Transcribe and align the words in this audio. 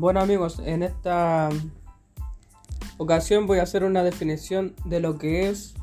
Bueno 0.00 0.20
amigos, 0.20 0.62
en 0.64 0.84
esta 0.84 1.48
ocasión 2.98 3.48
voy 3.48 3.58
a 3.58 3.64
hacer 3.64 3.82
una 3.82 4.04
definición 4.04 4.76
de 4.84 5.00
lo 5.00 5.18
que 5.18 5.48
es 5.48 5.74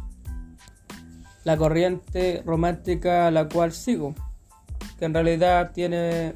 la 1.44 1.58
corriente 1.58 2.42
romántica 2.46 3.28
a 3.28 3.32
la 3.32 3.50
cual 3.50 3.74
sigo, 3.74 4.16
que 4.98 5.04
en 5.04 5.14
realidad 5.14 5.72
tiene, 5.74 6.36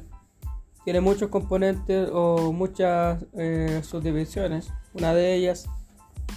tiene 0.84 1.00
muchos 1.00 1.30
componentes 1.30 2.10
o 2.12 2.52
muchas 2.52 3.24
eh, 3.32 3.80
subdivisiones. 3.82 4.70
Una 4.92 5.14
de 5.14 5.34
ellas, 5.36 5.66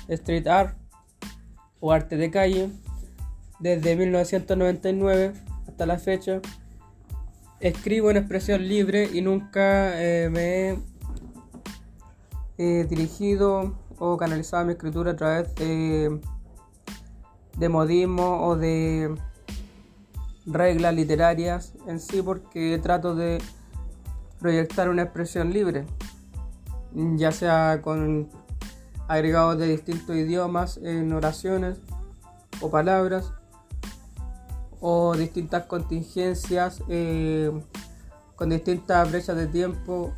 street 0.08 0.48
art 0.48 0.78
o 1.82 1.92
arte 1.92 2.16
de 2.16 2.32
calle, 2.32 2.70
desde 3.60 3.98
1999 3.98 5.34
hasta 5.68 5.86
la 5.86 6.00
fecha. 6.00 6.40
Escribo 7.60 8.12
en 8.12 8.16
expresión 8.16 8.66
libre 8.66 9.10
y 9.14 9.22
nunca 9.22 10.02
eh, 10.02 10.30
me 10.30 10.70
he 10.70 10.93
dirigido 12.58 13.74
o 13.98 14.18
canalizado 14.18 14.66
mi 14.66 14.74
escritura 14.74 15.12
a 15.12 15.16
través 15.16 15.54
de, 15.56 16.20
de 17.58 17.70
modismo 17.70 18.46
o 18.46 18.56
de 18.56 19.16
reglas 20.46 20.94
literarias 20.94 21.74
en 21.88 22.00
sí 22.00 22.22
porque 22.22 22.80
trato 22.82 23.16
de 23.16 23.42
proyectar 24.40 24.90
una 24.90 25.04
expresión 25.04 25.54
libre, 25.54 25.86
ya 26.94 27.32
sea 27.32 27.82
con 27.82 28.30
agregados 29.08 29.58
de 29.58 29.68
distintos 29.68 30.16
idiomas 30.16 30.78
en 30.78 31.14
oraciones 31.14 31.80
o 32.62 32.70
palabras 32.70 33.32
o 34.82 35.16
distintas 35.16 35.66
contingencias 35.66 36.84
eh, 36.90 37.52
con 38.36 38.50
distintas 38.50 39.10
brechas 39.10 39.38
de 39.38 39.48
tiempo 39.48 40.14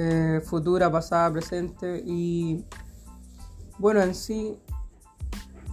eh, 0.00 0.40
futura, 0.44 0.92
pasada, 0.92 1.32
presente 1.32 2.00
y 2.06 2.64
bueno, 3.78 4.00
en 4.00 4.14
sí 4.14 4.56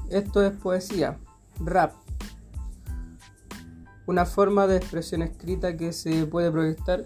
esto 0.10 0.44
es 0.44 0.52
poesía, 0.52 1.20
rap, 1.60 1.94
una 4.08 4.26
forma 4.26 4.66
de 4.66 4.78
expresión 4.78 5.22
escrita 5.22 5.78
que 5.78 5.94
se 5.94 6.26
puede 6.26 6.52
proyectar 6.52 7.06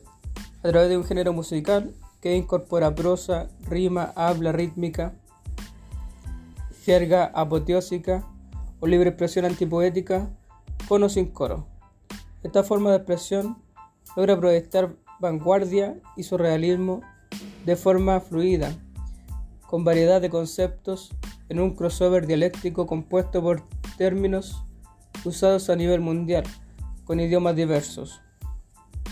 a 0.64 0.70
través 0.70 0.88
de 0.88 0.96
un 0.96 1.04
género 1.04 1.34
musical 1.34 1.94
que 2.22 2.38
incorpora 2.38 2.96
prosa, 2.96 3.50
rima, 3.68 4.14
habla 4.16 4.54
rítmica, 4.54 5.14
jerga 6.86 7.32
apoteósica 7.36 8.26
o 8.80 8.88
libre 8.88 9.10
expresión 9.10 9.44
antipoética 9.44 10.30
con 10.88 11.04
o 11.04 11.10
sin 11.10 11.26
coro. 11.34 11.68
Esta 12.44 12.64
forma 12.64 12.92
de 12.92 12.98
expresión 12.98 13.58
logra 14.16 14.40
proyectar 14.40 14.96
vanguardia 15.20 16.00
y 16.16 16.24
surrealismo 16.24 17.02
de 17.66 17.76
forma 17.76 18.20
fluida, 18.20 18.76
con 19.68 19.84
variedad 19.84 20.22
de 20.22 20.30
conceptos 20.30 21.12
en 21.50 21.60
un 21.60 21.76
crossover 21.76 22.26
dialéctico 22.26 22.88
compuesto 22.88 23.42
por 23.42 23.64
términos 23.98 24.64
usados 25.26 25.70
a 25.70 25.76
nivel 25.76 26.00
mundial, 26.00 26.44
con 27.06 27.20
idiomas 27.20 27.56
diversos. 27.56 28.22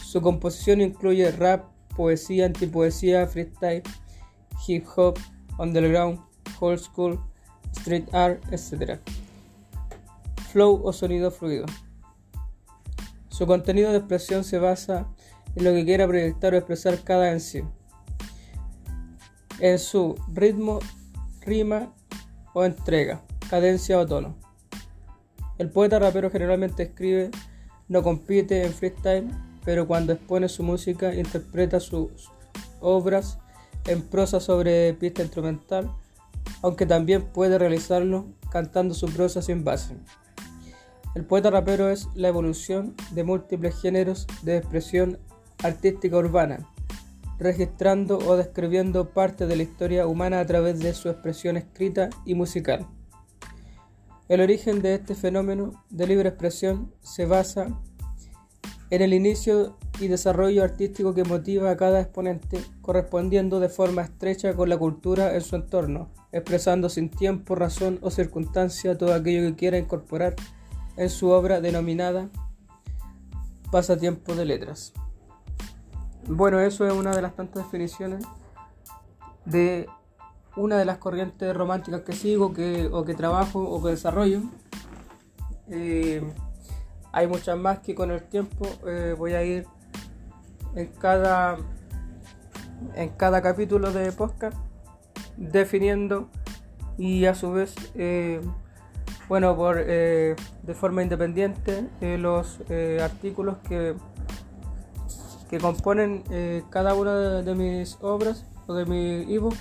Su 0.04 0.22
composición 0.22 0.82
incluye 0.82 1.32
rap, 1.32 1.66
poesía, 1.96 2.46
antipoesía, 2.46 3.28
freestyle, 3.28 3.84
hip 4.66 4.86
hop, 4.96 5.20
underground, 5.60 6.20
old 6.60 6.80
school, 6.80 7.20
street 7.76 8.06
art, 8.14 8.42
etc. 8.52 9.00
Flow 10.52 10.82
o 10.84 10.94
sonido 10.94 11.32
fluido. 11.32 11.66
Su 13.30 13.46
contenido 13.46 13.92
de 13.92 13.98
expresión 13.98 14.44
se 14.44 14.58
basa 14.58 15.08
en 15.58 15.64
lo 15.64 15.74
que 15.74 15.86
quiera 15.86 16.08
proyectar 16.08 16.54
o 16.54 16.58
expresar 16.58 17.00
cada 17.04 17.40
sí, 17.40 17.64
en 19.60 19.80
su 19.80 20.14
ritmo, 20.32 20.78
rima 21.42 21.96
o 22.54 22.64
entrega, 22.64 23.24
cadencia 23.50 23.98
o 23.98 24.06
tono. 24.06 24.36
El 25.58 25.72
poeta 25.72 25.98
rapero 25.98 26.30
generalmente 26.30 26.84
escribe, 26.84 27.32
no 27.88 28.04
compite 28.04 28.64
en 28.64 28.72
freestyle, 28.72 29.32
pero 29.66 29.88
cuando 29.88 30.14
expone 30.14 30.48
su 30.48 30.62
música 30.62 31.16
interpreta 31.16 31.80
sus 31.80 32.30
obras 32.80 33.40
en 33.88 34.04
prosa 34.04 34.40
sobre 34.40 34.94
pista 34.94 35.24
instrumental, 35.24 35.92
aunque 36.62 36.86
también 36.86 37.24
puede 37.24 37.58
realizarlo 37.58 38.28
cantando 38.52 38.94
su 38.94 39.08
prosa 39.08 39.42
sin 39.42 39.64
base. 39.64 39.96
El 41.16 41.26
poeta 41.26 41.50
rapero 41.50 41.90
es 41.90 42.10
la 42.14 42.28
evolución 42.28 42.94
de 43.10 43.24
múltiples 43.24 43.82
géneros 43.82 44.28
de 44.44 44.58
expresión 44.58 45.18
artística 45.64 46.18
urbana, 46.18 46.68
registrando 47.40 48.18
o 48.18 48.36
describiendo 48.36 49.10
parte 49.10 49.48
de 49.48 49.56
la 49.56 49.64
historia 49.64 50.08
humana 50.08 50.40
a 50.40 50.46
través 50.46 50.80
de 50.80 50.94
su 50.94 51.10
expresión 51.10 51.58
escrita 51.58 52.10
y 52.26 52.36
musical. 52.36 52.88
El 54.28 54.42
origen 54.42 54.82
de 54.82 54.96
este 54.96 55.16
fenómeno 55.16 55.86
de 55.90 56.08
libre 56.08 56.30
expresión 56.30 56.94
se 57.02 57.26
basa 57.26 57.80
en 58.90 59.02
el 59.02 59.14
inicio 59.14 59.78
y 60.00 60.08
desarrollo 60.08 60.64
artístico 60.64 61.14
que 61.14 61.24
motiva 61.24 61.72
a 61.72 61.78
cada 61.78 62.02
exponente, 62.02 62.60
correspondiendo 62.82 63.60
de 63.60 63.70
forma 63.70 64.02
estrecha 64.02 64.54
con 64.54 64.70
la 64.70 64.78
cultura 64.78 65.36
en 65.36 65.42
su 65.42 65.56
entorno, 65.56 66.10
expresando 66.32 66.90
sin 66.90 67.10
tiempo, 67.10 67.56
razón 67.56 68.00
o 68.02 68.12
circunstancia 68.12 68.98
todo 68.98 69.14
aquello 69.14 69.48
que 69.50 69.56
quiera 69.56 69.78
incorporar 69.78 70.36
en 70.98 71.10
su 71.10 71.30
obra 71.30 71.62
denominada 71.62 72.30
Pasatiempo 73.72 74.36
de 74.36 74.46
Letras. 74.46 74.94
Bueno, 76.30 76.60
eso 76.60 76.86
es 76.86 76.92
una 76.92 77.16
de 77.16 77.22
las 77.22 77.36
tantas 77.36 77.64
definiciones 77.64 78.26
de 79.46 79.88
una 80.58 80.78
de 80.78 80.84
las 80.84 80.98
corrientes 80.98 81.56
románticas 81.56 82.02
que 82.02 82.12
sigo 82.12 82.54
que, 82.54 82.90
o 82.92 83.06
que 83.06 83.14
trabajo 83.14 83.64
o 83.64 83.82
que 83.82 83.92
desarrollo. 83.92 84.42
Eh, 85.70 86.22
hay 87.14 87.28
muchas 87.28 87.58
más 87.58 87.80
que 87.80 87.96
con 87.96 88.12
el 88.12 88.24
tiempo 88.24 88.68
eh, 88.86 89.16
voy 89.18 89.36
a 89.36 89.44
ir 89.44 89.68
en 90.76 90.88
cada, 90.88 91.58
en 92.96 93.10
cada 93.10 93.42
capítulo 93.42 93.94
de 93.94 94.12
podcast 94.12 94.58
definiendo 95.38 96.30
y 96.98 97.24
a 97.26 97.36
su 97.36 97.54
vez, 97.54 97.74
eh, 97.96 98.42
bueno, 99.30 99.56
por, 99.56 99.78
de 99.78 100.36
forma 100.74 101.04
independiente 101.04 101.88
los 102.02 102.60
artículos 103.00 103.60
que 103.70 103.96
que 105.50 105.60
componen 105.60 106.24
eh, 106.30 106.64
cada 106.70 106.94
una 106.94 107.42
de, 107.42 107.56
mis 107.56 107.98
obras 108.02 108.46
o 108.68 108.74
de 108.74 108.86
mi 108.86 109.34
ebook 109.34 109.56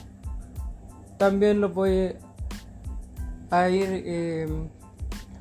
también 1.18 1.60
lo 1.60 1.70
voy 1.70 2.16
a 3.50 3.68
ir 3.68 3.88
eh, 3.90 4.68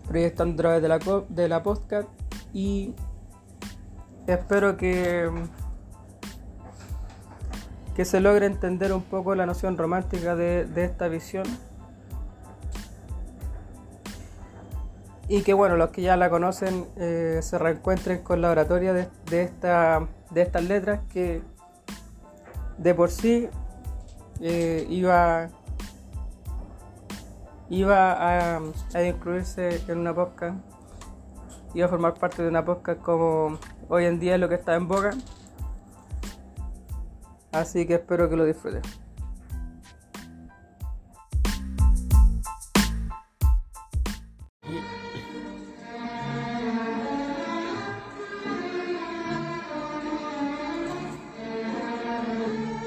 proyectando 0.07 0.53
a 0.53 0.57
través 0.57 0.81
de 0.81 0.87
la, 0.87 0.99
de 1.29 1.49
la 1.49 1.63
podcast 1.63 2.07
y 2.53 2.93
espero 4.27 4.77
que 4.77 5.29
que 7.95 8.03
se 8.03 8.19
logre 8.19 8.45
entender 8.45 8.91
un 8.93 9.01
poco 9.01 9.35
la 9.35 9.45
noción 9.45 9.77
romántica 9.77 10.35
de, 10.35 10.67
esta 10.75 11.07
visión 11.07 11.45
y 15.27 15.41
que 15.41 15.53
bueno 15.53 15.75
los 15.75 15.89
que 15.89 16.01
ya 16.01 16.15
la 16.17 16.29
conocen 16.29 16.85
eh, 16.97 17.39
se 17.41 17.57
reencuentren 17.57 18.21
con 18.21 18.41
la 18.41 18.51
oratoria 18.51 18.93
de, 18.93 19.07
de 19.29 19.43
esta 19.43 20.07
de 20.31 20.41
estas 20.41 20.63
letras 20.63 21.01
que 21.11 21.41
de 22.77 22.93
por 22.93 23.09
sí 23.09 23.49
eh, 24.41 24.85
iba 24.89 25.49
iba 27.69 28.11
a, 28.13 28.61
a, 28.93 29.03
incluirse 29.03 29.81
en 29.87 29.99
una 29.99 30.13
podcast 30.13 30.57
iba 31.73 31.87
a 31.87 31.89
formar 31.89 32.13
parte 32.13 32.43
de 32.43 32.49
una 32.49 32.63
podcast 32.63 33.01
como 33.01 33.57
hoy 33.89 34.05
en 34.05 34.19
día 34.19 34.35
es 34.35 34.39
lo 34.39 34.47
que 34.47 34.55
está 34.55 34.75
en 34.75 34.87
boca 34.87 35.11
así 37.51 37.87
que 37.87 37.95
espero 37.95 38.29
que 38.29 38.35
lo 38.35 38.45
disfruten 38.45 38.83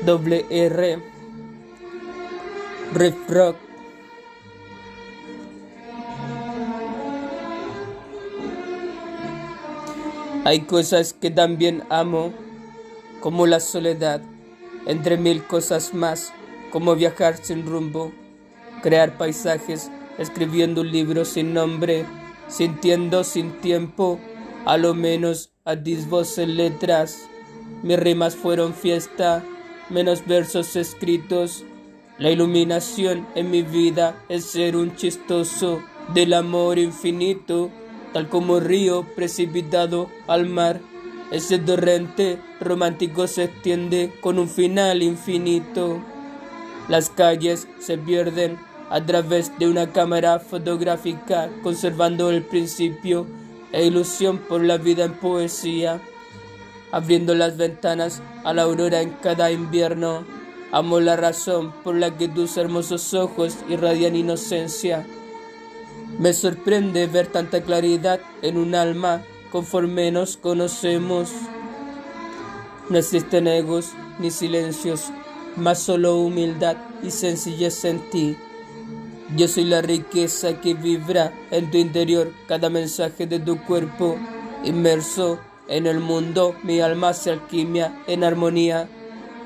doble 0.08 0.46
R, 0.48 0.98
Riff 2.94 3.14
Rock. 3.28 3.56
Hay 10.46 10.60
cosas 10.62 11.12
que 11.12 11.30
también 11.30 11.82
amo, 11.90 12.32
como 13.20 13.46
la 13.46 13.60
soledad, 13.60 14.22
entre 14.86 15.18
mil 15.18 15.44
cosas 15.44 15.92
más, 15.92 16.32
como 16.70 16.96
viajar 16.96 17.36
sin 17.36 17.66
rumbo, 17.66 18.10
crear 18.80 19.18
paisajes, 19.18 19.90
escribiendo 20.16 20.80
un 20.80 20.90
libro 20.90 21.26
sin 21.26 21.52
nombre, 21.52 22.06
sintiendo 22.48 23.24
sin 23.24 23.60
tiempo, 23.60 24.18
a 24.64 24.78
lo 24.78 24.94
menos 24.94 25.52
a 25.66 25.76
voces 26.08 26.48
letras. 26.48 27.28
Mis 27.82 28.00
rimas 28.00 28.36
fueron 28.36 28.72
fiesta, 28.72 29.44
menos 29.90 30.26
versos 30.26 30.76
escritos. 30.76 31.64
La 32.18 32.30
iluminación 32.30 33.26
en 33.34 33.50
mi 33.50 33.62
vida 33.62 34.22
es 34.28 34.44
ser 34.44 34.76
un 34.76 34.96
chistoso 34.96 35.82
del 36.14 36.34
amor 36.34 36.78
infinito, 36.78 37.70
tal 38.12 38.28
como 38.28 38.60
río 38.60 39.06
precipitado 39.14 40.08
al 40.26 40.46
mar. 40.46 40.80
Ese 41.30 41.58
torrente 41.58 42.38
romántico 42.60 43.26
se 43.26 43.44
extiende 43.44 44.12
con 44.20 44.38
un 44.38 44.48
final 44.48 45.02
infinito. 45.02 46.00
Las 46.88 47.10
calles 47.10 47.68
se 47.78 47.98
pierden 47.98 48.58
a 48.90 49.04
través 49.04 49.56
de 49.58 49.68
una 49.68 49.92
cámara 49.92 50.38
fotográfica, 50.38 51.50
conservando 51.62 52.30
el 52.30 52.42
principio 52.42 53.26
e 53.72 53.84
ilusión 53.84 54.38
por 54.38 54.64
la 54.64 54.78
vida 54.78 55.04
en 55.04 55.12
poesía, 55.12 56.00
abriendo 56.92 57.34
las 57.34 57.56
ventanas 57.56 58.22
a 58.44 58.52
la 58.52 58.62
aurora 58.62 59.00
en 59.02 59.10
cada 59.22 59.50
invierno. 59.50 60.24
Amo 60.72 61.00
la 61.00 61.16
razón 61.16 61.72
por 61.82 61.94
la 61.94 62.16
que 62.16 62.28
tus 62.28 62.56
hermosos 62.56 63.14
ojos 63.14 63.56
irradian 63.68 64.16
inocencia. 64.16 65.06
Me 66.18 66.32
sorprende 66.32 67.06
ver 67.06 67.26
tanta 67.26 67.62
claridad 67.62 68.20
en 68.42 68.58
un 68.58 68.74
alma 68.74 69.22
conforme 69.50 70.10
nos 70.10 70.36
conocemos. 70.36 71.30
No 72.90 72.98
existen 72.98 73.46
egos 73.46 73.92
ni 74.18 74.30
silencios, 74.30 75.10
más 75.56 75.78
solo 75.78 76.16
humildad 76.16 76.76
y 77.02 77.10
sencillez 77.10 77.84
en 77.84 78.10
ti. 78.10 78.36
Yo 79.36 79.46
soy 79.46 79.64
la 79.64 79.82
riqueza 79.82 80.60
que 80.60 80.74
vibra 80.74 81.32
en 81.50 81.70
tu 81.70 81.76
interior, 81.76 82.32
cada 82.46 82.70
mensaje 82.70 83.26
de 83.26 83.38
tu 83.38 83.62
cuerpo, 83.64 84.16
inmerso 84.64 85.38
en 85.68 85.86
el 85.86 86.00
mundo, 86.00 86.54
mi 86.62 86.80
alma 86.80 87.12
se 87.12 87.30
alquimia 87.30 88.02
en 88.06 88.24
armonía. 88.24 88.88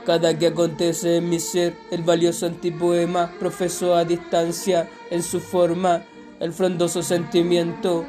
Cada 0.06 0.38
que 0.38 0.48
acontece 0.48 1.18
en 1.18 1.28
mi 1.28 1.38
ser, 1.38 1.76
el 1.90 2.02
valioso 2.02 2.46
antipoema 2.46 3.32
profeso 3.38 3.94
a 3.94 4.04
distancia 4.04 4.88
en 5.10 5.22
su 5.22 5.40
forma, 5.40 6.04
el 6.40 6.52
frondoso 6.52 7.02
sentimiento 7.02 8.04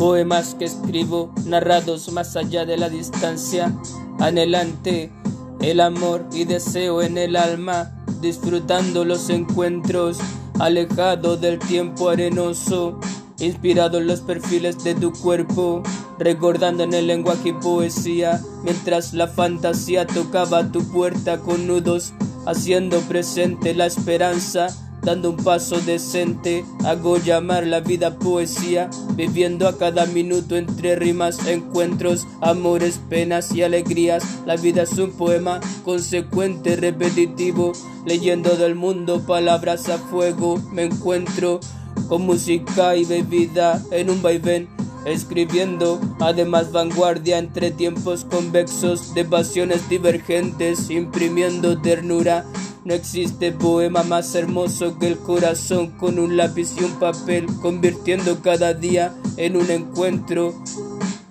Poemas 0.00 0.54
que 0.54 0.64
escribo, 0.64 1.30
narrados 1.44 2.10
más 2.10 2.34
allá 2.34 2.64
de 2.64 2.78
la 2.78 2.88
distancia, 2.88 3.70
anhelante 4.18 5.12
el 5.60 5.80
amor 5.80 6.26
y 6.32 6.44
deseo 6.44 7.02
en 7.02 7.18
el 7.18 7.36
alma, 7.36 7.92
disfrutando 8.20 9.04
los 9.04 9.30
encuentros, 9.30 10.18
alejado 10.58 11.36
del 11.36 11.58
tiempo 11.58 12.08
arenoso, 12.08 12.98
inspirado 13.38 13.98
en 13.98 14.06
los 14.06 14.20
perfiles 14.20 14.82
de 14.84 14.94
tu 14.94 15.12
cuerpo, 15.12 15.82
recordando 16.18 16.84
en 16.84 16.94
el 16.94 17.06
lenguaje 17.06 17.50
y 17.50 17.52
poesía, 17.52 18.40
mientras 18.62 19.14
la 19.14 19.28
fantasía 19.28 20.06
tocaba 20.06 20.70
tu 20.70 20.82
puerta 20.84 21.38
con 21.38 21.66
nudos, 21.66 22.12
haciendo 22.46 23.00
presente 23.00 23.74
la 23.74 23.86
esperanza 23.86 24.68
dando 25.02 25.30
un 25.30 25.36
paso 25.36 25.80
decente, 25.80 26.64
hago 26.84 27.16
llamar 27.18 27.66
la 27.66 27.80
vida 27.80 28.18
poesía, 28.18 28.90
viviendo 29.14 29.68
a 29.68 29.78
cada 29.78 30.06
minuto 30.06 30.56
entre 30.56 30.96
rimas, 30.96 31.46
encuentros, 31.46 32.26
amores, 32.40 33.00
penas 33.08 33.52
y 33.52 33.62
alegrías. 33.62 34.24
La 34.46 34.56
vida 34.56 34.82
es 34.82 34.98
un 34.98 35.12
poema 35.12 35.60
consecuente, 35.84 36.76
repetitivo, 36.76 37.72
leyendo 38.04 38.56
del 38.56 38.74
mundo 38.74 39.20
palabras 39.26 39.88
a 39.88 39.98
fuego, 39.98 40.60
me 40.72 40.84
encuentro 40.84 41.60
con 42.08 42.22
música 42.22 42.96
y 42.96 43.04
bebida 43.04 43.82
en 43.90 44.10
un 44.10 44.22
vaivén 44.22 44.68
escribiendo 45.04 46.00
además 46.20 46.72
vanguardia 46.72 47.38
entre 47.38 47.70
tiempos 47.70 48.24
convexos 48.24 49.14
de 49.14 49.24
pasiones 49.24 49.88
divergentes, 49.88 50.90
imprimiendo 50.90 51.80
ternura 51.80 52.44
no 52.84 52.94
existe 52.94 53.52
poema 53.52 54.02
más 54.02 54.34
hermoso 54.34 54.98
que 54.98 55.08
el 55.08 55.18
corazón 55.18 55.90
con 55.98 56.18
un 56.18 56.36
lápiz 56.36 56.74
y 56.80 56.84
un 56.84 56.98
papel, 56.98 57.46
convirtiendo 57.60 58.40
cada 58.40 58.72
día 58.72 59.14
en 59.36 59.56
un 59.56 59.70
encuentro, 59.70 60.54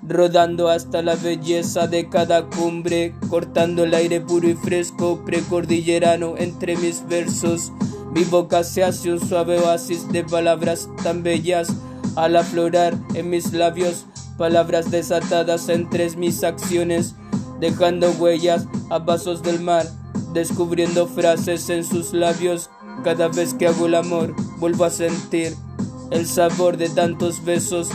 rodando 0.07 0.69
hasta 0.69 1.01
la 1.01 1.16
belleza 1.16 1.88
de 1.88 2.07
cada 2.07 2.46
cumbre, 2.46 3.16
cortando 3.30 3.84
el 3.84 3.94
aire 3.94 4.22
puro 4.22 4.48
y 4.48 4.54
fresco 4.54 5.24
precordillerano 5.25 6.36
entre 6.38 6.78
mis 6.78 7.07
versos. 7.07 7.72
Mi 8.13 8.24
boca 8.24 8.63
se 8.63 8.84
hace 8.84 9.12
un 9.12 9.19
suave 9.19 9.60
oasis 9.60 10.12
de 10.12 10.24
palabras 10.24 10.90
tan 11.04 11.24
bellas 11.24 11.69
al 12.16 12.36
aflorar 12.36 12.96
en 13.16 13.30
mis 13.30 13.54
labios, 13.54 14.06
palabras 14.38 14.92
desatadas 14.92 15.69
entre 15.69 16.10
mis 16.16 16.44
acciones, 16.44 17.16
dejando 17.60 18.12
huellas 18.12 18.68
a 18.90 19.06
pasos 19.06 19.44
del 19.44 19.60
mar 19.60 19.99
descubriendo 20.34 21.08
frases 21.08 21.70
en 21.70 21.84
sus 21.84 22.14
labios. 22.14 22.70
Cada 23.04 23.28
vez 23.28 23.54
que 23.54 23.68
hago 23.68 23.88
el 23.88 23.96
amor, 23.96 24.36
vuelvo 24.58 24.86
a 24.86 24.90
sentir 24.90 25.56
el 26.12 26.26
sabor 26.26 26.78
de 26.78 26.90
tantos 26.90 27.44
besos, 27.46 27.90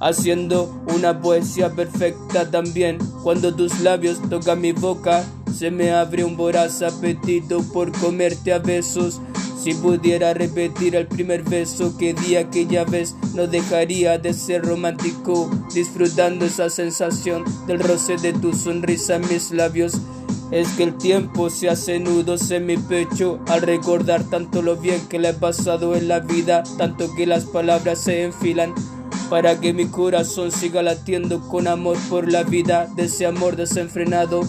haciendo 0.00 0.72
una 0.94 1.20
poesía 1.20 1.70
perfecta 1.70 2.50
también. 2.50 2.98
Cuando 3.22 3.54
tus 3.54 3.80
labios 3.80 4.20
tocan 4.28 4.60
mi 4.60 4.72
boca, 4.72 5.24
se 5.54 5.70
me 5.70 5.92
abre 5.92 6.24
un 6.24 6.36
voraz 6.36 6.82
apetito 6.82 7.62
por 7.72 7.92
comerte 7.92 8.52
a 8.52 8.58
besos. 8.58 9.20
Si 9.62 9.74
pudiera 9.74 10.32
repetir 10.32 10.94
el 10.94 11.08
primer 11.08 11.42
beso 11.42 11.96
que 11.96 12.14
di 12.14 12.36
aquella 12.36 12.84
vez, 12.84 13.16
no 13.34 13.48
dejaría 13.48 14.16
de 14.16 14.32
ser 14.32 14.64
romántico, 14.64 15.50
disfrutando 15.74 16.44
esa 16.44 16.70
sensación 16.70 17.42
del 17.66 17.80
roce 17.80 18.16
de 18.16 18.32
tu 18.32 18.52
sonrisa 18.52 19.16
en 19.16 19.28
mis 19.28 19.50
labios. 19.50 20.00
Es 20.50 20.68
que 20.74 20.84
el 20.84 20.96
tiempo 20.96 21.50
se 21.50 21.68
hace 21.68 21.98
nudos 21.98 22.50
en 22.52 22.66
mi 22.66 22.76
pecho 22.76 23.40
al 23.48 23.62
recordar 23.62 24.22
tanto 24.24 24.62
lo 24.62 24.76
bien 24.76 25.00
que 25.08 25.18
le 25.18 25.30
he 25.30 25.34
pasado 25.34 25.96
en 25.96 26.06
la 26.06 26.20
vida, 26.20 26.62
tanto 26.78 27.12
que 27.16 27.26
las 27.26 27.46
palabras 27.46 28.00
se 28.00 28.22
enfilan 28.22 28.72
para 29.28 29.58
que 29.58 29.72
mi 29.72 29.86
corazón 29.86 30.52
siga 30.52 30.82
latiendo 30.82 31.40
con 31.48 31.66
amor 31.66 31.96
por 32.08 32.30
la 32.30 32.44
vida, 32.44 32.88
de 32.94 33.06
ese 33.06 33.26
amor 33.26 33.56
desenfrenado 33.56 34.42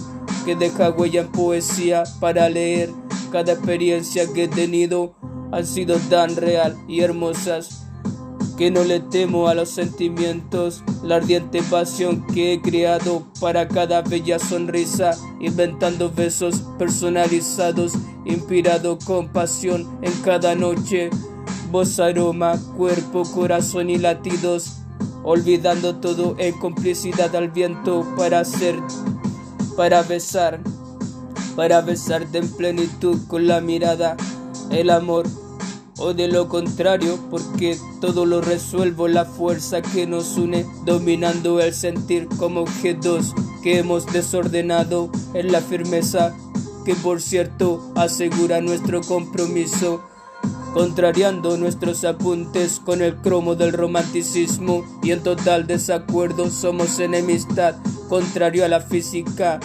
que 0.46 0.56
deja 0.56 0.92
huella 0.92 1.22
en 1.22 1.32
poesía 1.32 2.04
para 2.20 2.48
leer. 2.48 2.92
Cada 3.32 3.54
experiencia 3.54 4.32
que 4.32 4.44
he 4.44 4.48
tenido 4.48 5.16
han 5.52 5.66
sido 5.66 5.98
tan 6.10 6.36
real 6.36 6.78
y 6.88 7.02
hermosas 7.02 7.87
que 8.58 8.72
no 8.72 8.84
le 8.84 9.00
temo 9.00 9.48
a 9.48 9.54
los 9.54 9.70
sentimientos, 9.70 10.84
la 11.04 11.18
ardiente 11.18 11.62
pasión 11.62 12.26
que 12.26 12.54
he 12.54 12.62
creado 12.62 13.24
para 13.40 13.68
cada 13.68 14.02
bella 14.02 14.40
sonrisa, 14.40 15.12
inventando 15.40 16.12
besos 16.12 16.64
personalizados, 16.80 17.94
inspirado 18.26 18.98
con 18.98 19.28
pasión 19.30 19.88
en 20.02 20.12
cada 20.24 20.56
noche, 20.56 21.12
voz, 21.72 22.00
aroma, 22.00 22.60
cuerpo, 22.76 23.24
corazón 23.32 23.92
y 23.92 24.00
latidos, 24.00 24.78
olvidando 25.24 25.98
todo 25.98 26.36
en 26.40 26.58
complicidad 26.58 27.36
al 27.36 27.52
viento 27.52 28.06
para 28.18 28.40
hacer, 28.40 28.76
para 29.76 30.02
besar, 30.02 30.60
para 31.56 31.82
besarte 31.82 32.40
en 32.40 32.50
plenitud 32.50 33.20
con 33.28 33.46
la 33.46 33.62
mirada, 33.62 34.18
el 34.72 34.90
amor 34.90 35.28
o 35.98 36.14
de 36.14 36.28
lo 36.28 36.48
contrario, 36.48 37.18
porque 37.30 37.78
todo 38.02 38.26
lo 38.26 38.42
resuelvo 38.42 39.08
la 39.08 39.26
fuerza 39.26 39.82
que 39.82 40.06
nos 40.08 40.38
une, 40.38 40.66
dominando 40.86 41.60
el 41.60 41.74
sentir 41.74 42.28
como 42.38 42.62
objetos 42.62 43.34
que 43.64 43.80
hemos 43.80 44.06
desordenado 44.06 45.10
en 45.34 45.52
la 45.52 45.62
firmeza 45.62 46.36
que 46.88 46.96
por 46.96 47.22
cierto 47.22 47.92
asegura 47.96 48.62
nuestro 48.62 49.02
compromiso, 49.02 50.02
contrariando 50.74 51.58
nuestros 51.58 52.06
apuntes 52.06 52.80
con 52.80 53.02
el 53.02 53.18
cromo 53.18 53.56
del 53.56 53.74
romanticismo 53.74 54.86
y 55.04 55.12
en 55.12 55.22
total 55.22 55.68
desacuerdo 55.68 56.50
somos 56.50 57.00
enemistad, 57.00 57.76
contrario 58.08 58.64
a 58.64 58.70
la 58.70 58.80
física 58.80 59.60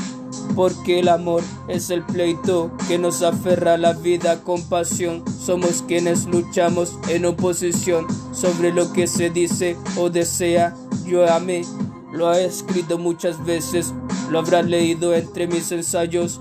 porque 0.55 1.01
el 1.01 1.09
amor 1.09 1.43
es 1.69 1.91
el 1.91 2.03
pleito 2.03 2.71
que 2.89 2.99
nos 2.99 3.23
aferra 3.23 3.75
a 3.75 3.79
la 3.79 3.93
vida 3.93 4.43
con 4.43 4.63
pasión. 4.63 5.25
Somos 5.45 5.83
quienes 5.87 6.27
luchamos 6.27 6.99
en 7.09 7.25
oposición 7.25 8.07
sobre 8.33 8.73
lo 8.73 8.93
que 8.93 9.07
se 9.07 9.31
dice 9.31 9.77
o 9.97 10.11
desea. 10.11 10.75
Yo 11.07 11.29
amé, 11.31 11.63
lo 12.13 12.33
he 12.33 12.45
escrito 12.45 12.99
muchas 12.99 13.45
veces, 13.45 13.93
lo 14.31 14.39
habrás 14.39 14.67
leído 14.67 15.15
entre 15.15 15.47
mis 15.47 15.73
ensayos, 15.73 16.41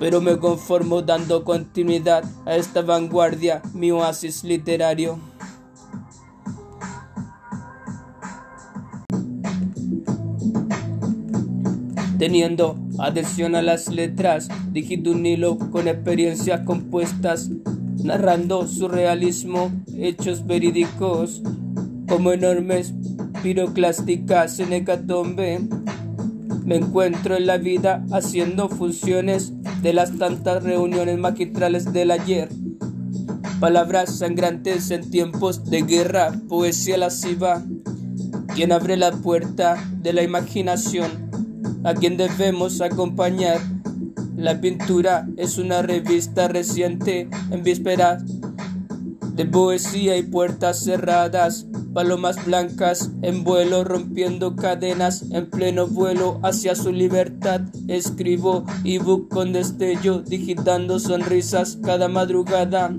pero 0.00 0.20
me 0.20 0.38
conformo 0.38 1.02
dando 1.02 1.44
continuidad 1.44 2.24
a 2.44 2.56
esta 2.56 2.82
vanguardia, 2.82 3.62
mi 3.74 3.90
oasis 3.90 4.44
literario. 4.44 5.18
Teniendo 12.26 12.76
adhesión 12.98 13.54
a 13.54 13.62
las 13.62 13.86
letras, 13.86 14.48
digito 14.72 15.12
un 15.12 15.24
hilo 15.24 15.58
con 15.58 15.86
experiencias 15.86 16.62
compuestas, 16.62 17.50
narrando 18.02 18.66
su 18.66 18.88
realismo, 18.88 19.70
hechos 19.96 20.44
verídicos, 20.44 21.40
como 22.08 22.32
enormes 22.32 22.94
piroclásticas 23.44 24.58
en 24.58 24.72
hecatombe. 24.72 25.60
Me 26.64 26.74
encuentro 26.74 27.36
en 27.36 27.46
la 27.46 27.58
vida 27.58 28.04
haciendo 28.10 28.68
funciones 28.70 29.52
de 29.80 29.92
las 29.92 30.18
tantas 30.18 30.64
reuniones 30.64 31.18
magistrales 31.18 31.92
del 31.92 32.10
ayer. 32.10 32.48
Palabras 33.60 34.18
sangrantes 34.18 34.90
en 34.90 35.08
tiempos 35.10 35.70
de 35.70 35.82
guerra, 35.82 36.32
poesía 36.48 36.98
lasciva. 36.98 37.62
Quien 38.52 38.72
abre 38.72 38.96
la 38.96 39.12
puerta 39.12 39.76
de 40.02 40.12
la 40.12 40.24
imaginación, 40.24 41.25
a 41.86 41.94
quien 41.94 42.16
debemos 42.16 42.80
acompañar. 42.80 43.60
La 44.36 44.60
pintura 44.60 45.26
es 45.36 45.56
una 45.56 45.82
revista 45.82 46.48
reciente 46.48 47.28
en 47.50 47.62
vísperas 47.62 48.24
de 49.34 49.46
poesía 49.46 50.16
y 50.16 50.24
puertas 50.24 50.82
cerradas, 50.82 51.66
palomas 51.94 52.44
blancas 52.44 53.12
en 53.22 53.44
vuelo 53.44 53.84
rompiendo 53.84 54.56
cadenas 54.56 55.26
en 55.30 55.48
pleno 55.48 55.86
vuelo 55.86 56.40
hacia 56.42 56.74
su 56.74 56.90
libertad. 56.90 57.60
Escribo 57.86 58.64
ebook 58.84 59.28
con 59.28 59.52
destello, 59.52 60.22
digitando 60.22 60.98
sonrisas 60.98 61.78
cada 61.82 62.08
madrugada. 62.08 62.96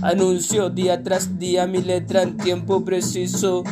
Anuncio 0.00 0.70
día 0.70 1.02
tras 1.02 1.38
día 1.38 1.66
mi 1.66 1.82
letra 1.82 2.22
en 2.22 2.38
tiempo 2.38 2.82
preciso, 2.82 3.62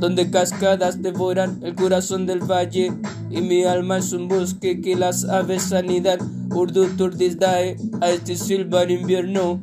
donde 0.00 0.30
cascadas 0.30 1.02
devoran 1.02 1.60
el 1.62 1.74
corazón 1.74 2.26
del 2.26 2.40
valle 2.40 2.92
y 3.30 3.42
mi 3.42 3.64
alma 3.64 3.98
es 3.98 4.12
un 4.12 4.28
bosque 4.28 4.80
que 4.80 4.96
las 4.96 5.24
aves 5.24 5.72
anidan. 5.72 6.18
Urdu 6.50 6.88
turdisdae 6.96 7.76
a 8.00 8.10
este 8.10 8.34
silbar 8.34 8.90
invierno 8.90 9.62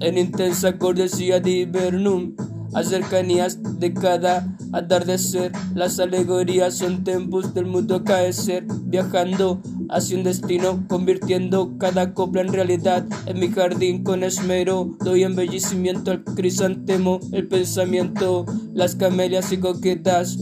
en 0.00 0.18
intensa 0.18 0.78
cortesía 0.78 1.40
de 1.40 1.50
Hibernum, 1.50 2.36
a 2.74 2.82
cercanías 2.84 3.58
de 3.80 3.94
cada 3.94 4.57
atardecer. 4.72 5.52
Las 5.74 5.98
alegorías 5.98 6.76
son 6.76 7.04
tempos 7.04 7.54
del 7.54 7.66
mundo 7.66 7.96
acaecer, 7.96 8.64
viajando 8.84 9.60
hacia 9.90 10.16
un 10.16 10.24
destino, 10.24 10.84
convirtiendo 10.88 11.76
cada 11.78 12.14
copla 12.14 12.42
en 12.42 12.52
realidad. 12.52 13.06
En 13.26 13.38
mi 13.40 13.48
jardín 13.48 14.04
con 14.04 14.22
esmero 14.22 14.90
doy 15.00 15.24
embellecimiento 15.24 16.10
al 16.10 16.24
crisantemo, 16.24 17.20
el 17.32 17.48
pensamiento, 17.48 18.44
las 18.72 18.94
camelias 18.94 19.52
y 19.52 19.58
coquetas. 19.58 20.38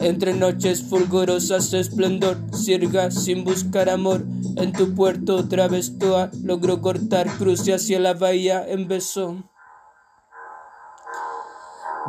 Entre 0.00 0.32
noches 0.32 0.82
fulgurosas 0.84 1.72
esplendor, 1.72 2.38
sirga 2.52 3.10
sin 3.10 3.42
buscar 3.44 3.88
amor. 3.90 4.24
En 4.56 4.72
tu 4.72 4.94
puerto 4.94 5.48
travestoa 5.48 6.30
logró 6.42 6.80
cortar 6.80 7.26
cruce 7.36 7.74
hacia 7.74 7.98
la 7.98 8.14
bahía 8.14 8.64
en 8.66 8.86
beso. 8.86 9.44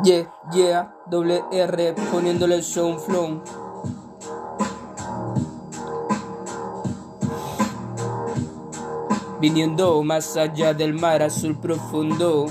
Yeah, 0.02 0.32
yeah, 0.54 0.90
doble 1.10 1.42
R 1.50 1.94
poniéndole 2.12 2.54
el 2.54 2.62
show 2.62 2.96
flow. 2.98 3.42
Viniendo 9.40 10.02
más 10.04 10.36
allá 10.36 10.72
del 10.72 10.94
mar 10.94 11.22
azul 11.22 11.56
profundo, 11.56 12.46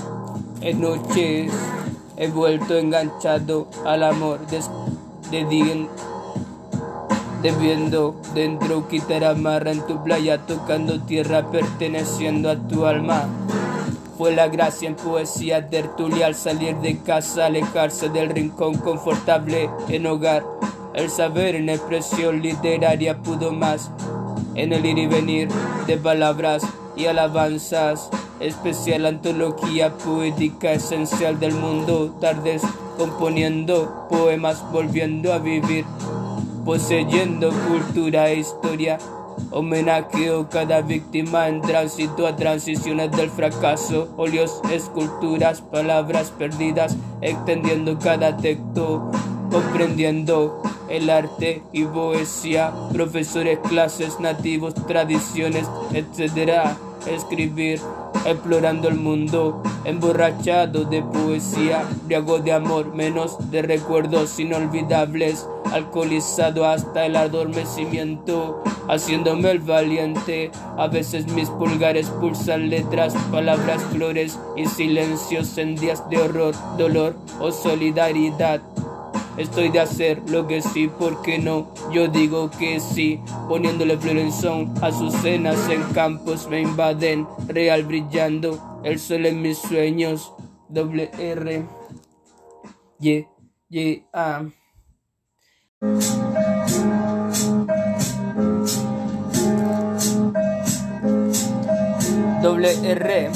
en 0.60 0.80
noches 0.80 1.52
he 2.16 2.28
vuelto 2.28 2.76
enganchado 2.76 3.66
al 3.86 4.02
amor 4.02 4.40
de 4.46 4.60
debiendo 7.42 8.14
dentro 8.34 8.88
quitar 8.88 9.24
amarra 9.24 9.70
en 9.70 9.86
tu 9.86 10.02
playa 10.04 10.44
tocando 10.46 11.00
tierra 11.00 11.50
perteneciendo 11.50 12.50
a 12.50 12.56
tu 12.56 12.84
alma. 12.84 13.26
Fue 14.20 14.36
la 14.36 14.48
gracia 14.48 14.86
en 14.86 14.96
poesía 14.96 15.68
tertulia 15.68 16.26
al 16.26 16.34
salir 16.34 16.76
de 16.76 16.98
casa, 16.98 17.46
alejarse 17.46 18.10
del 18.10 18.28
rincón 18.28 18.74
confortable 18.74 19.70
en 19.88 20.06
hogar. 20.06 20.44
El 20.92 21.08
saber 21.08 21.54
en 21.54 21.70
expresión 21.70 22.42
literaria 22.42 23.22
pudo 23.22 23.50
más 23.50 23.90
en 24.54 24.74
el 24.74 24.84
ir 24.84 24.98
y 24.98 25.06
venir 25.06 25.48
de 25.86 25.96
palabras 25.96 26.62
y 26.96 27.06
alabanzas. 27.06 28.10
Especial 28.40 29.06
antología 29.06 29.96
poética 29.96 30.72
esencial 30.72 31.40
del 31.40 31.54
mundo, 31.54 32.14
tardes 32.20 32.60
componiendo 32.98 34.06
poemas, 34.10 34.62
volviendo 34.70 35.32
a 35.32 35.38
vivir, 35.38 35.86
poseyendo 36.66 37.50
cultura 37.70 38.28
e 38.28 38.40
historia. 38.40 38.98
Homenajeo 39.50 40.48
cada 40.48 40.80
víctima 40.82 41.48
en 41.48 41.60
tránsito 41.60 42.26
a 42.26 42.36
transiciones 42.36 43.10
del 43.12 43.30
fracaso, 43.30 44.08
óleos, 44.16 44.60
esculturas, 44.72 45.60
palabras 45.60 46.30
perdidas, 46.30 46.96
extendiendo 47.20 47.98
cada 47.98 48.36
texto, 48.36 49.10
comprendiendo 49.50 50.62
el 50.88 51.10
arte 51.10 51.62
y 51.72 51.84
poesía, 51.84 52.72
profesores, 52.92 53.58
clases, 53.60 54.20
nativos, 54.20 54.74
tradiciones, 54.86 55.66
etc 55.92 56.76
escribir, 57.06 57.80
explorando 58.24 58.88
el 58.88 58.96
mundo, 58.96 59.62
emborrachado 59.84 60.84
de 60.84 61.02
poesía, 61.02 61.84
briago 62.04 62.38
de 62.38 62.52
amor, 62.52 62.94
menos 62.94 63.50
de 63.50 63.62
recuerdos 63.62 64.38
inolvidables, 64.38 65.46
alcoholizado 65.72 66.66
hasta 66.66 67.06
el 67.06 67.16
adormecimiento, 67.16 68.62
haciéndome 68.88 69.50
el 69.50 69.60
valiente. 69.60 70.50
A 70.76 70.86
veces 70.88 71.26
mis 71.32 71.48
pulgares 71.48 72.08
pulsan 72.08 72.70
letras, 72.70 73.14
palabras, 73.30 73.82
flores 73.92 74.38
y 74.56 74.66
silencios 74.66 75.56
en 75.58 75.76
días 75.76 76.08
de 76.10 76.18
horror, 76.18 76.54
dolor 76.76 77.16
o 77.40 77.52
solidaridad. 77.52 78.60
Estoy 79.40 79.70
de 79.70 79.80
hacer 79.80 80.20
lo 80.28 80.46
que 80.46 80.60
sí, 80.60 80.90
porque 80.98 81.38
no? 81.38 81.72
Yo 81.90 82.08
digo 82.08 82.50
que 82.50 82.78
sí, 82.78 83.18
poniéndole 83.48 83.96
florenzón 83.96 84.74
a 84.82 84.92
sus 84.92 85.14
cenas 85.14 85.56
en 85.70 85.82
campos 85.94 86.46
me 86.46 86.60
invaden, 86.60 87.26
real 87.48 87.84
brillando, 87.84 88.82
el 88.84 88.98
sol 88.98 89.24
en 89.24 89.40
mis 89.40 89.56
sueños, 89.56 90.34
doble 90.68 91.10
R, 91.18 91.64
Y, 93.00 93.24
Y, 93.70 94.02
A. 94.12 94.44
Doble 102.42 102.90
R 102.90 103.30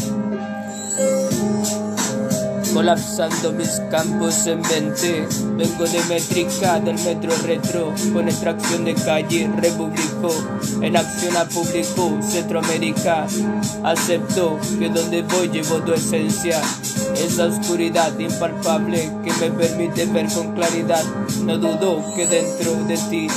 colapsando 2.74 3.52
mis 3.52 3.80
campos 3.88 4.46
en 4.48 4.60
20. 4.60 5.28
Vengo 5.56 5.84
de 5.84 6.02
métrica 6.08 6.80
del 6.80 6.96
metro 6.96 7.30
retro, 7.44 7.94
con 8.12 8.28
extracción 8.28 8.84
de 8.84 8.94
calle, 8.94 9.48
republicó, 9.56 10.34
en 10.82 10.96
acción 10.96 11.36
a 11.36 11.44
público, 11.44 12.18
Centroamérica. 12.20 13.26
Acepto 13.84 14.58
que 14.78 14.88
donde 14.88 15.22
voy 15.22 15.48
llevo 15.48 15.76
tu 15.82 15.92
esencia, 15.94 16.60
esa 17.16 17.46
oscuridad 17.46 18.18
impalpable 18.18 19.08
que 19.24 19.32
me 19.34 19.50
permite 19.56 20.06
ver 20.06 20.26
con 20.32 20.52
claridad. 20.54 21.04
No 21.44 21.56
dudo 21.56 22.02
que 22.16 22.26
dentro 22.26 22.74
de 22.88 22.98
ti 23.08 23.28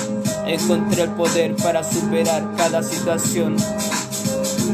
encontré 0.48 1.04
el 1.04 1.12
poder 1.12 1.56
para 1.58 1.84
superar 1.84 2.56
cada 2.58 2.82
situación. 2.82 3.56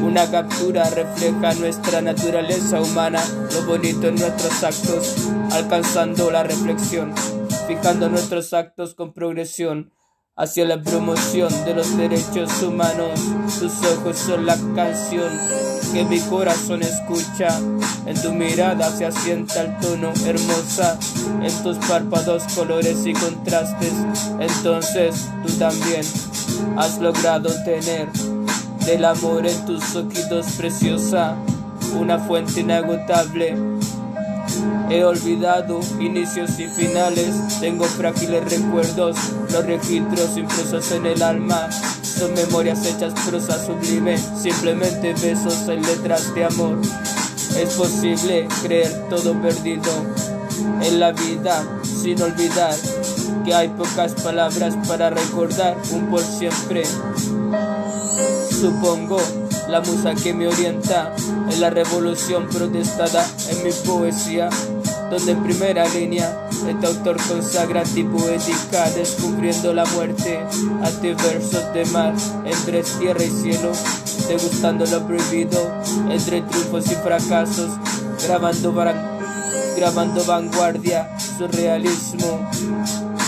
Una 0.01 0.29
captura 0.29 0.89
refleja 0.89 1.53
nuestra 1.55 2.01
naturaleza 2.01 2.81
humana, 2.81 3.21
lo 3.53 3.65
bonito 3.65 4.07
en 4.07 4.15
nuestros 4.15 4.63
actos, 4.63 5.15
alcanzando 5.51 6.31
la 6.31 6.43
reflexión, 6.43 7.13
fijando 7.67 8.09
nuestros 8.09 8.53
actos 8.53 8.95
con 8.95 9.13
progresión 9.13 9.91
hacia 10.35 10.65
la 10.65 10.81
promoción 10.81 11.49
de 11.65 11.75
los 11.75 11.95
derechos 11.95 12.61
humanos. 12.63 13.19
Tus 13.59 13.73
ojos 13.85 14.17
son 14.17 14.45
la 14.45 14.57
canción 14.75 15.31
que 15.93 16.03
mi 16.05 16.19
corazón 16.21 16.81
escucha. 16.81 17.59
En 18.05 18.21
tu 18.21 18.33
mirada 18.33 18.89
se 18.89 19.05
asienta 19.05 19.61
el 19.61 19.77
tono 19.77 20.11
hermosa, 20.25 20.97
en 21.41 21.63
tus 21.63 21.77
párpados 21.87 22.43
colores 22.55 23.05
y 23.05 23.13
contrastes. 23.13 23.93
Entonces 24.39 25.29
tú 25.45 25.53
también 25.53 26.03
has 26.77 26.99
logrado 26.99 27.49
tener 27.63 28.09
del 28.85 29.05
amor 29.05 29.45
en 29.47 29.65
tus 29.65 29.95
ojitos 29.95 30.45
preciosa, 30.57 31.35
una 31.99 32.19
fuente 32.19 32.61
inagotable. 32.61 33.55
He 34.89 35.03
olvidado 35.03 35.79
inicios 35.99 36.59
y 36.59 36.67
finales, 36.67 37.59
tengo 37.59 37.85
frágiles 37.85 38.43
recuerdos, 38.43 39.17
los 39.51 39.65
registros 39.65 40.37
impresos 40.37 40.91
en 40.91 41.05
el 41.05 41.23
alma, 41.23 41.69
son 41.71 42.33
memorias 42.33 42.85
hechas 42.85 43.13
prosa 43.27 43.63
sublime, 43.65 44.17
simplemente 44.17 45.13
besos 45.13 45.67
en 45.69 45.81
letras 45.81 46.33
de 46.35 46.45
amor. 46.45 46.79
Es 47.57 47.73
posible 47.75 48.47
creer 48.61 49.07
todo 49.09 49.33
perdido 49.41 49.91
en 50.81 50.99
la 50.99 51.11
vida 51.11 51.63
sin 51.83 52.21
olvidar 52.21 52.75
que 53.45 53.53
hay 53.53 53.69
pocas 53.69 54.13
palabras 54.13 54.75
para 54.87 55.09
recordar 55.09 55.77
un 55.91 56.07
por 56.07 56.21
siempre. 56.21 56.83
Supongo 58.63 59.17
la 59.67 59.81
musa 59.81 60.15
que 60.15 60.33
me 60.33 60.47
orienta 60.47 61.13
en 61.51 61.59
la 61.59 61.69
revolución 61.69 62.47
protestada 62.47 63.27
en 63.49 63.61
mi 63.61 63.71
poesía, 63.85 64.47
donde 65.11 65.33
en 65.33 65.43
primera 65.43 65.85
línea 65.89 66.47
Este 66.65 66.87
autor 66.87 67.17
consagra 67.27 67.83
poética, 67.83 68.89
descubriendo 68.91 69.73
la 69.73 69.83
muerte. 69.87 70.39
Ante 70.81 71.13
versos 71.13 71.73
de 71.73 71.83
mar, 71.87 72.13
entre 72.45 72.83
tierra 72.83 73.25
y 73.25 73.29
cielo, 73.29 73.73
degustando 74.29 74.85
lo 74.85 75.05
prohibido, 75.05 75.59
entre 76.09 76.41
triunfos 76.43 76.89
y 76.89 76.95
fracasos, 76.95 77.69
grabando, 78.25 78.73
grabando 79.75 80.23
vanguardia, 80.23 81.09
surrealismo. 81.37 82.49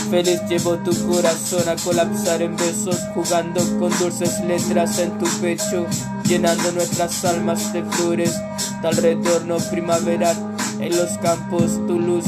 Feliz 0.09 0.39
llevo 0.47 0.75
tu 0.77 0.91
corazón 1.07 1.67
a 1.67 1.75
colapsar 1.75 2.41
en 2.41 2.55
besos, 2.55 2.99
jugando 3.13 3.59
con 3.79 3.91
dulces 3.97 4.39
letras 4.41 4.99
en 4.99 5.17
tu 5.17 5.25
pecho, 5.41 5.85
llenando 6.25 6.71
nuestras 6.73 7.25
almas 7.25 7.73
de 7.73 7.83
flores, 7.83 8.33
tal 8.81 8.95
retorno 8.97 9.57
primaveral 9.71 10.35
en 10.79 10.95
los 10.95 11.17
campos 11.17 11.79
tu 11.87 11.99
luz 11.99 12.25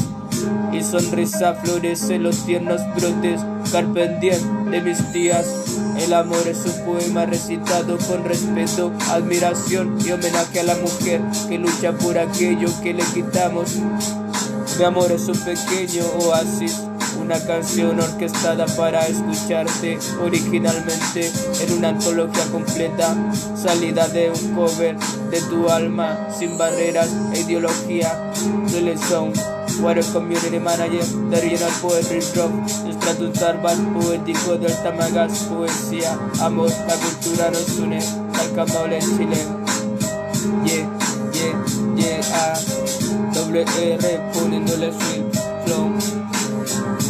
y 0.72 0.82
sonrisa 0.82 1.54
florece 1.54 2.18
los 2.18 2.44
tiernos 2.46 2.80
brotes, 2.94 3.40
carpe 3.70 4.08
de 4.08 4.80
mis 4.80 5.12
días. 5.12 5.46
El 5.98 6.14
amor 6.14 6.46
es 6.46 6.64
un 6.64 6.84
poema 6.84 7.26
recitado 7.26 7.98
con 7.98 8.24
respeto, 8.24 8.92
admiración 9.10 9.98
y 10.04 10.12
homenaje 10.12 10.60
a 10.60 10.64
la 10.64 10.76
mujer 10.76 11.20
que 11.48 11.58
lucha 11.58 11.92
por 11.92 12.18
aquello 12.18 12.68
que 12.82 12.94
le 12.94 13.04
quitamos. 13.04 13.76
Mi 14.78 14.84
amor 14.84 15.10
es 15.10 15.26
un 15.28 15.38
pequeño 15.38 16.04
oasis 16.20 16.76
una 17.28 17.46
canción 17.46 18.00
orquestada 18.00 18.64
para 18.74 19.06
escucharte 19.06 19.98
originalmente 20.22 21.30
en 21.60 21.72
una 21.76 21.90
antología 21.90 22.42
completa, 22.50 23.14
salida 23.54 24.08
de 24.08 24.30
un 24.30 24.54
cover 24.54 24.96
de 25.30 25.42
tu 25.42 25.68
alma, 25.68 26.26
sin 26.38 26.56
barreras 26.56 27.10
e 27.34 27.40
ideología. 27.40 28.32
Song, 29.10 29.34
Water 29.80 30.04
Community 30.06 30.58
Manager 30.58 31.04
de 31.04 31.40
Regional 31.40 31.72
Poetry 31.82 32.20
Drop, 32.32 32.50
nuestro 32.84 33.30
Tarbat 33.32 33.76
poético 33.92 34.56
del 34.56 34.74
Tamagas, 34.82 35.40
poesía, 35.50 36.18
amor, 36.40 36.70
la 36.70 36.94
cultura 36.94 37.50
nos 37.50 37.78
une, 37.78 37.98
al 37.98 38.92
en 38.92 39.00
Chile. 39.00 39.36
Yeah, 40.64 40.88
yeah, 41.34 41.64
yeah, 41.94 42.20
ah, 42.32 42.58
WR 43.34 44.32
poniéndole 44.32 44.92
sweet 44.92 45.24
flow 45.66 46.27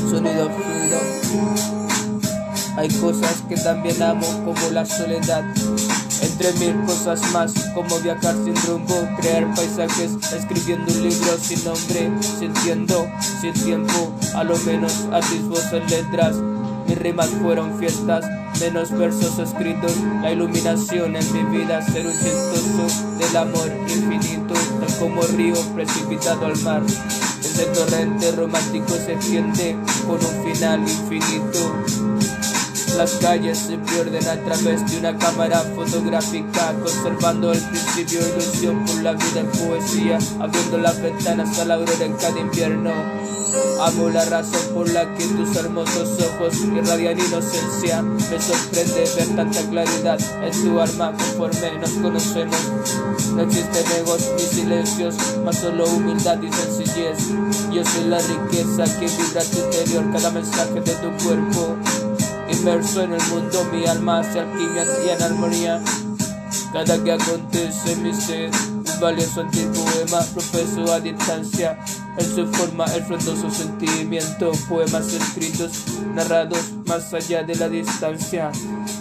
sonido 0.09 0.49
fluido. 0.51 0.99
Hay 2.77 2.89
cosas 3.01 3.43
que 3.49 3.57
también 3.57 4.01
amo 4.03 4.27
como 4.45 4.71
la 4.71 4.87
soledad. 4.87 5.45
Entre 6.23 6.53
mil 6.55 6.85
cosas 6.85 7.21
más, 7.33 7.53
como 7.75 7.99
viajar 8.01 8.35
sin 8.45 8.57
rumbo, 8.67 8.95
crear 9.21 9.53
paisajes, 9.55 10.13
escribiendo 10.35 10.93
un 10.93 11.03
libro 11.03 11.39
sin 11.41 11.65
nombre, 11.65 12.11
sintiendo, 12.39 13.07
sin 13.41 13.53
tiempo, 13.53 14.13
a 14.35 14.45
lo 14.45 14.57
menos 14.59 14.93
atisbos 15.13 15.73
en 15.73 15.87
letras. 15.89 16.37
Mis 16.87 16.99
rimas 16.99 17.29
fueron 17.43 17.79
fiestas, 17.79 18.25
menos 18.61 18.91
versos 18.93 19.39
escritos, 19.39 19.93
la 20.23 20.33
iluminación 20.33 21.17
en 21.17 21.33
mi 21.33 21.59
vida, 21.59 21.83
ser 21.83 22.07
un 22.07 22.13
chistoso 22.13 23.17
del 23.19 23.37
amor 23.37 23.71
infinito, 23.89 24.55
tal 24.55 24.99
como 24.99 25.23
río 25.23 25.55
precipitado 25.75 26.47
al 26.47 26.57
mar. 26.63 26.83
Ese 27.41 27.65
torrente 27.67 28.33
romántico 28.33 28.89
se 29.05 29.13
extiende 29.13 29.77
con 30.07 30.17
un 30.25 30.45
final 30.45 30.81
infinito. 30.81 32.18
Las 32.97 33.13
calles 33.21 33.59
se 33.59 33.79
pierden 33.79 34.27
a 34.27 34.43
través 34.45 34.91
de 34.91 34.99
una 34.99 35.17
cámara 35.17 35.61
fotográfica, 35.75 36.75
conservando 36.83 37.53
el 37.53 37.61
principio 37.61 38.21
ilusión 38.27 38.85
por 38.85 39.03
la 39.03 39.13
vida 39.13 39.41
en 39.41 39.47
poesía, 39.47 40.19
abriendo 40.41 40.79
las 40.79 41.01
ventanas 41.01 41.59
a 41.59 41.65
la 41.65 41.75
aurora 41.75 42.05
en 42.05 42.15
cada 42.15 42.41
invierno. 42.41 42.91
Amo 43.81 44.09
la 44.09 44.25
razón 44.25 44.75
por 44.75 44.89
la 44.91 45.15
que 45.15 45.25
tus 45.25 45.55
hermosos 45.57 46.19
ojos 46.21 46.55
irradian 46.65 47.19
inocencia. 47.19 48.03
Me 48.03 48.41
sorprende 48.41 49.09
ver 49.17 49.37
tanta 49.37 49.61
claridad 49.71 50.19
en 50.43 50.65
tu 50.65 50.81
alma 50.81 51.13
conforme 51.13 51.79
nos 51.79 51.91
conocemos. 51.91 52.57
No 53.35 53.43
existen 53.43 53.85
egos 53.99 54.29
ni 54.37 54.43
silencios, 54.43 55.15
más 55.45 55.57
solo 55.57 55.87
humildad 55.87 56.39
y 56.43 56.53
sencillez. 56.53 57.19
Yo 57.73 57.85
soy 57.85 58.05
la 58.09 58.19
riqueza 58.19 58.85
que 58.99 59.07
vibra 59.07 59.43
tu 59.45 59.59
interior, 59.59 60.13
cada 60.13 60.31
mensaje 60.31 60.81
de 60.81 60.95
tu 60.95 61.25
cuerpo. 61.25 61.77
Inmerso 62.51 63.03
en 63.03 63.13
el 63.13 63.23
mundo, 63.29 63.65
mi 63.73 63.87
alma 63.87 64.23
se 64.25 64.41
alquimia 64.41 64.85
y 65.05 65.09
en 65.11 65.23
armonía. 65.23 65.83
Cada 66.73 67.03
que 67.03 67.13
acontece 67.13 67.97
mi 67.97 68.13
ser, 68.13 68.51
un 68.73 68.85
valioso 69.01 69.43
antipoema, 69.43 70.21
profeso 70.33 70.93
a 70.93 71.01
distancia. 71.01 71.79
En 72.17 72.35
su 72.35 72.47
forma, 72.49 72.85
el 72.87 73.05
frondoso 73.05 73.51
sentimiento, 73.51 74.53
poemas 74.69 75.13
escritos, 75.13 75.85
narrados 76.15 76.73
más 76.87 77.13
allá 77.15 77.43
de 77.43 77.55
la 77.55 77.69
distancia. 77.69 78.51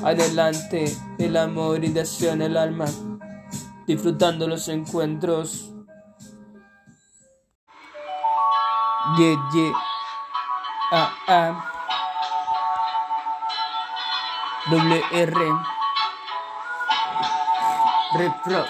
Adelante, 0.03 0.95
el 1.17 1.37
amor 1.37 1.83
y 1.83 1.89
deseo 1.89 2.33
en 2.33 2.41
el 2.41 2.57
alma, 2.57 2.85
disfrutando 3.85 4.47
los 4.47 4.67
encuentros. 4.67 5.73
Yeah, 9.17 9.37
yeah. 9.53 9.73
Ah, 10.91 11.13
ah. 11.27 11.76
WR. 14.69 15.33
Repro. 18.17 18.65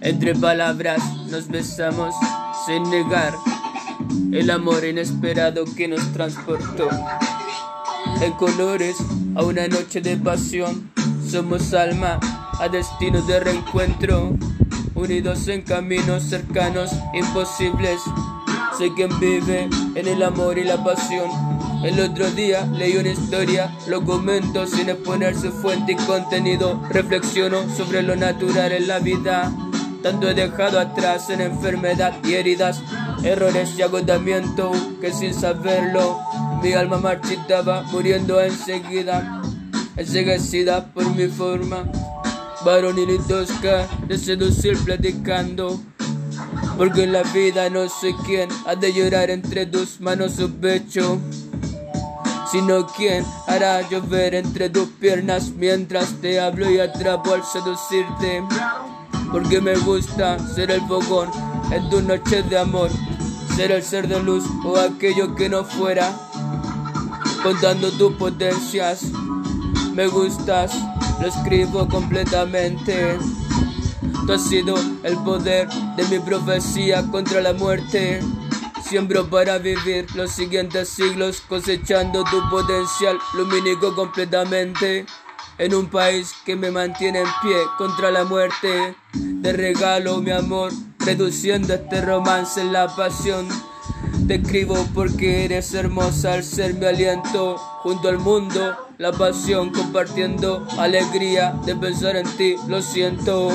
Entre 0.00 0.34
palabras 0.34 1.00
nos 1.30 1.46
besamos 1.46 2.16
sin 2.66 2.82
negar 2.90 3.34
el 4.32 4.50
amor 4.50 4.84
inesperado 4.84 5.66
que 5.76 5.86
nos 5.86 6.12
transportó. 6.12 6.88
En 8.20 8.32
colores 8.32 8.96
a 9.36 9.44
una 9.44 9.68
noche 9.68 10.00
de 10.00 10.16
pasión, 10.16 10.90
somos 11.24 11.72
alma 11.74 12.18
a 12.58 12.68
destino 12.68 13.22
de 13.22 13.38
reencuentro, 13.38 14.32
unidos 14.96 15.46
en 15.46 15.62
caminos 15.62 16.24
cercanos, 16.24 16.90
imposibles. 17.14 18.00
Sé 18.76 18.92
quien 18.94 19.16
vive 19.20 19.68
en 19.94 20.08
el 20.08 20.24
amor 20.24 20.58
y 20.58 20.64
la 20.64 20.82
pasión 20.82 21.47
el 21.84 22.00
otro 22.00 22.28
día 22.32 22.66
leí 22.66 22.96
una 22.96 23.10
historia, 23.10 23.72
lo 23.86 24.04
comento 24.04 24.66
sin 24.66 24.88
exponer 24.88 25.36
su 25.36 25.52
fuente 25.52 25.92
y 25.92 25.96
contenido. 25.96 26.80
Reflexiono 26.90 27.58
sobre 27.76 28.02
lo 28.02 28.16
natural 28.16 28.72
en 28.72 28.88
la 28.88 28.98
vida. 28.98 29.52
Tanto 30.02 30.28
he 30.28 30.34
dejado 30.34 30.80
atrás 30.80 31.30
en 31.30 31.40
enfermedad 31.40 32.14
y 32.24 32.34
heridas, 32.34 32.82
errores 33.22 33.74
y 33.78 33.82
agotamiento, 33.82 34.72
que 35.00 35.12
sin 35.12 35.32
saberlo 35.32 36.18
mi 36.62 36.72
alma 36.72 36.98
marchitaba, 36.98 37.82
muriendo 37.92 38.40
enseguida, 38.40 39.40
enseguecida 39.96 40.92
por 40.92 41.14
mi 41.14 41.28
forma. 41.28 41.84
Varonil 42.64 43.10
y 43.10 43.18
tosca 43.18 43.86
de 44.08 44.18
seducir 44.18 44.76
platicando. 44.78 45.80
Porque 46.76 47.04
en 47.04 47.12
la 47.12 47.22
vida 47.22 47.70
no 47.70 47.88
sé 47.88 48.14
quién 48.26 48.48
ha 48.66 48.74
de 48.74 48.92
llorar 48.92 49.30
entre 49.30 49.66
tus 49.66 50.00
manos 50.00 50.32
su 50.32 50.50
pecho 50.54 51.20
sino 52.50 52.86
quien 52.86 53.24
hará 53.46 53.86
llover 53.88 54.34
entre 54.34 54.70
tus 54.70 54.88
piernas 54.88 55.50
mientras 55.50 56.14
te 56.20 56.40
hablo 56.40 56.70
y 56.70 56.80
atrapo 56.80 57.34
al 57.34 57.44
seducirte. 57.44 58.42
Porque 59.30 59.60
me 59.60 59.76
gusta 59.76 60.38
ser 60.38 60.70
el 60.70 60.80
fogón 60.82 61.30
en 61.70 61.90
tu 61.90 62.00
noche 62.00 62.42
de 62.42 62.58
amor, 62.58 62.90
ser 63.54 63.72
el 63.72 63.82
ser 63.82 64.08
de 64.08 64.22
luz 64.22 64.44
o 64.64 64.78
aquello 64.78 65.34
que 65.34 65.48
no 65.48 65.64
fuera, 65.64 66.10
contando 67.42 67.90
tus 67.92 68.14
potencias. 68.14 69.02
Me 69.92 70.06
gustas, 70.06 70.72
lo 71.20 71.28
escribo 71.28 71.86
completamente. 71.88 73.18
Tú 74.26 74.32
has 74.32 74.42
sido 74.42 74.76
el 75.02 75.16
poder 75.18 75.68
de 75.96 76.04
mi 76.04 76.18
profecía 76.18 77.02
contra 77.10 77.40
la 77.40 77.52
muerte. 77.52 78.20
Siembro 78.88 79.28
para 79.28 79.58
vivir 79.58 80.06
los 80.14 80.30
siguientes 80.30 80.88
siglos 80.88 81.42
cosechando 81.46 82.24
tu 82.24 82.48
potencial 82.48 83.18
lumínico 83.34 83.94
completamente. 83.94 85.04
En 85.58 85.74
un 85.74 85.90
país 85.90 86.32
que 86.46 86.56
me 86.56 86.70
mantiene 86.70 87.18
en 87.18 87.28
pie 87.42 87.56
contra 87.76 88.10
la 88.10 88.24
muerte. 88.24 88.96
Te 89.42 89.52
regalo 89.52 90.22
mi 90.22 90.30
amor, 90.30 90.72
reduciendo 91.00 91.74
este 91.74 92.00
romance 92.00 92.62
en 92.62 92.72
la 92.72 92.88
pasión. 92.96 93.46
Te 94.26 94.36
escribo 94.36 94.86
porque 94.94 95.44
eres 95.44 95.74
hermosa 95.74 96.32
al 96.32 96.42
ser 96.42 96.72
mi 96.72 96.86
aliento 96.86 97.58
junto 97.82 98.08
al 98.08 98.18
mundo, 98.18 98.74
la 98.96 99.12
pasión 99.12 99.70
compartiendo 99.70 100.66
alegría 100.78 101.54
de 101.66 101.76
pensar 101.76 102.16
en 102.16 102.26
ti, 102.38 102.56
lo 102.68 102.80
siento. 102.80 103.50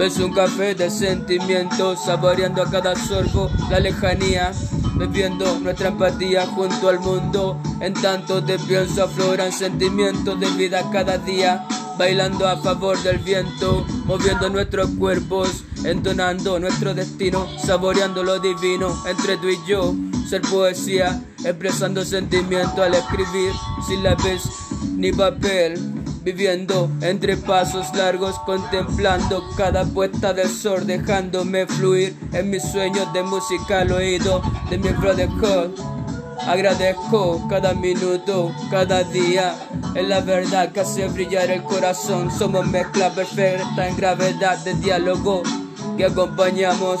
Ves 0.00 0.18
un 0.18 0.32
café 0.32 0.74
de 0.74 0.88
sentimientos, 0.88 2.06
saboreando 2.06 2.62
a 2.62 2.70
cada 2.70 2.96
sorbo 2.96 3.50
la 3.68 3.80
lejanía, 3.80 4.50
bebiendo 4.94 5.60
nuestra 5.60 5.88
empatía 5.88 6.46
junto 6.46 6.88
al 6.88 7.00
mundo. 7.00 7.60
En 7.82 7.92
tanto 7.92 8.42
te 8.42 8.58
pienso 8.60 9.04
afloran 9.04 9.52
sentimientos 9.52 10.40
de 10.40 10.48
vida 10.52 10.82
cada 10.90 11.18
día, 11.18 11.66
bailando 11.98 12.48
a 12.48 12.56
favor 12.56 12.98
del 13.02 13.18
viento, 13.18 13.86
moviendo 14.06 14.48
nuestros 14.48 14.88
cuerpos 14.98 15.64
entonando 15.84 16.58
nuestro 16.58 16.94
destino, 16.94 17.46
saboreando 17.58 18.22
lo 18.22 18.38
divino 18.38 19.04
entre 19.06 19.36
tú 19.36 19.48
y 19.48 19.58
yo. 19.68 19.94
Ser 20.26 20.40
poesía, 20.40 21.22
expresando 21.44 22.06
sentimiento 22.06 22.82
al 22.82 22.94
escribir, 22.94 23.52
sin 23.86 24.02
lápiz 24.02 24.44
ni 24.96 25.12
papel. 25.12 25.99
Viviendo 26.22 26.90
entre 27.00 27.36
pasos 27.38 27.94
largos, 27.94 28.38
contemplando 28.40 29.42
cada 29.56 29.84
puesta 29.86 30.34
del 30.34 30.48
sol, 30.48 30.86
dejándome 30.86 31.66
fluir 31.66 32.14
en 32.32 32.50
mis 32.50 32.62
sueños 32.62 33.10
de 33.14 33.22
música 33.22 33.80
al 33.80 33.92
oído 33.92 34.42
de 34.68 34.76
mi 34.76 34.90
brotherhood. 34.90 35.70
Agradezco 36.46 37.46
cada 37.48 37.72
minuto, 37.72 38.52
cada 38.70 39.02
día. 39.04 39.54
Es 39.94 40.06
la 40.06 40.20
verdad 40.20 40.72
que 40.72 40.80
hace 40.80 41.08
brillar 41.08 41.50
el 41.50 41.62
corazón. 41.62 42.30
Somos 42.30 42.66
mezcla 42.66 43.10
perfecta 43.14 43.88
en 43.88 43.96
gravedad 43.96 44.58
de 44.58 44.74
diálogo 44.74 45.42
que 45.96 46.04
acompañamos. 46.04 47.00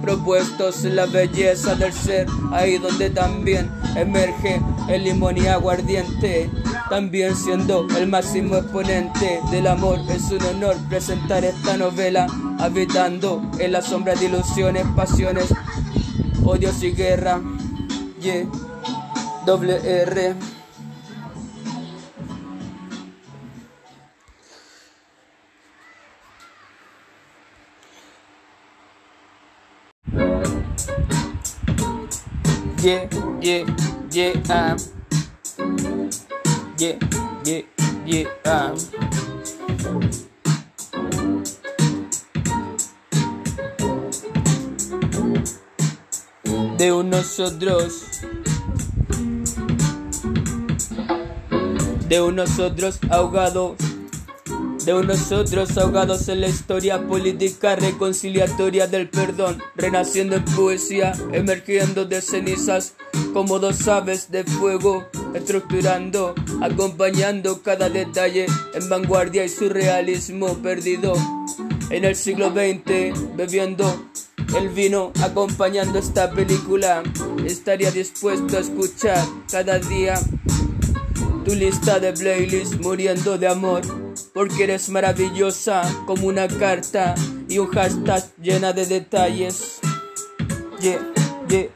Propuestos 0.00 0.84
en 0.84 0.96
la 0.96 1.06
belleza 1.06 1.74
del 1.74 1.92
ser, 1.92 2.26
ahí 2.52 2.76
donde 2.76 3.08
también 3.08 3.70
emerge 3.96 4.60
el 4.88 5.04
limón 5.04 5.38
y 5.38 5.46
aguardiente. 5.46 6.50
También 6.90 7.34
siendo 7.34 7.86
el 7.96 8.06
máximo 8.06 8.56
exponente 8.56 9.40
del 9.50 9.66
amor, 9.66 9.98
es 10.08 10.30
un 10.30 10.42
honor 10.42 10.76
presentar 10.88 11.44
esta 11.44 11.76
novela, 11.76 12.26
habitando 12.58 13.42
en 13.58 13.72
la 13.72 13.82
sombra 13.82 14.14
de 14.14 14.26
ilusiones, 14.26 14.84
pasiones, 14.94 15.52
odios 16.44 16.82
y 16.82 16.92
guerra. 16.92 17.40
Yeah 18.20 18.46
doble. 19.44 20.34
Yeah, 32.84 33.08
yeah, 33.40 33.64
yeah, 34.12 34.32
um. 34.52 34.76
Yeah, 36.76 36.98
yeah, 37.42 37.62
yeah, 38.04 38.28
um. 38.44 38.76
De 46.76 46.92
unos 46.92 47.40
otros 47.40 48.20
de 52.06 52.20
unos 52.20 52.58
otros 52.58 52.98
ahogados, 53.08 53.76
de 54.84 54.92
unos 54.92 55.32
otros 55.32 55.78
ahogados 55.78 56.28
en 56.28 56.42
la 56.42 56.48
historia 56.48 57.06
política 57.06 57.74
reconciliatoria 57.76 58.86
del 58.86 59.08
perdón, 59.08 59.62
renaciendo 59.76 60.36
en 60.36 60.44
poesía, 60.44 61.12
emergiendo 61.32 62.04
de 62.04 62.20
cenizas 62.20 62.94
como 63.32 63.58
dos 63.58 63.88
aves 63.88 64.30
de 64.30 64.44
fuego, 64.44 65.06
estructurando, 65.34 66.34
acompañando 66.60 67.62
cada 67.62 67.88
detalle 67.88 68.46
en 68.74 68.88
vanguardia 68.88 69.44
y 69.44 69.48
surrealismo 69.48 70.58
perdido. 70.58 71.14
En 71.90 72.04
el 72.04 72.14
siglo 72.14 72.50
XX, 72.50 73.36
bebiendo 73.36 74.08
el 74.56 74.68
vino 74.68 75.12
acompañando 75.22 75.98
esta 75.98 76.30
película, 76.30 77.02
estaría 77.46 77.90
dispuesto 77.90 78.58
a 78.58 78.60
escuchar 78.60 79.24
cada 79.50 79.78
día 79.78 80.20
tu 81.44 81.54
lista 81.54 81.98
de 81.98 82.12
playlists 82.12 82.80
muriendo 82.80 83.36
de 83.36 83.48
amor, 83.48 83.82
porque 84.32 84.64
eres 84.64 84.88
maravillosa 84.88 85.82
como 86.06 86.26
una 86.26 86.48
carta 86.48 87.14
y 87.48 87.58
un 87.58 87.68
hashtag 87.68 88.24
llena 88.40 88.72
de 88.72 88.86
detalles. 88.86 89.80
Yeah, 90.80 91.00
yeah. 91.48 91.68